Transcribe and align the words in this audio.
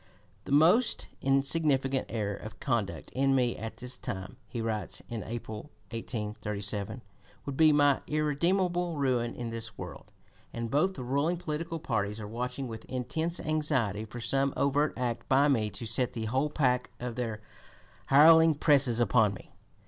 "The 0.45 0.51
most 0.51 1.09
insignificant 1.21 2.07
error 2.09 2.35
of 2.35 2.59
conduct 2.59 3.11
in 3.11 3.35
me 3.35 3.55
at 3.55 3.77
this 3.77 3.99
time," 3.99 4.37
he 4.47 4.59
writes 4.59 5.03
in 5.09 5.21
April, 5.23 5.69
1837, 5.91 7.03
"would 7.45 7.55
be 7.55 7.71
my 7.71 8.01
irredeemable 8.07 8.97
ruin 8.97 9.35
in 9.35 9.51
this 9.51 9.77
world; 9.77 10.11
and 10.51 10.71
both 10.71 10.95
the 10.95 11.03
ruling 11.03 11.37
political 11.37 11.77
parties 11.77 12.19
are 12.19 12.27
watching 12.27 12.67
with 12.67 12.83
intense 12.85 13.39
anxiety 13.39 14.03
for 14.03 14.19
some 14.19 14.55
overt 14.57 14.95
act 14.97 15.29
by 15.29 15.47
me 15.47 15.69
to 15.69 15.85
set 15.85 16.13
the 16.13 16.25
whole 16.25 16.49
pack 16.49 16.89
of 16.99 17.13
their 17.13 17.39
hireling 18.07 18.55
presses 18.55 18.99
upon 18.99 19.35
me." 19.35 19.51